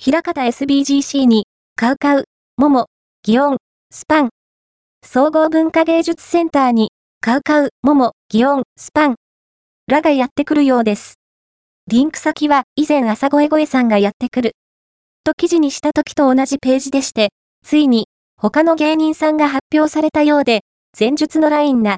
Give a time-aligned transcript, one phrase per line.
[0.00, 2.24] 平方 SBGC に、カウカウ、
[2.56, 2.86] モモ、
[3.24, 3.56] ギオン、
[3.90, 4.28] スパン。
[5.04, 9.16] 総合文化芸術センターに、カウカウ、モモ、ギオン、スパン。
[9.88, 11.16] らがやってくるようです。
[11.88, 14.52] リンク先は以前朝声声さんがやってくる。
[15.24, 17.30] と記事にした時と同じページでして、
[17.66, 18.06] ついに
[18.40, 20.60] 他の芸人さんが発表されたようで、
[20.96, 21.96] 前述のラインな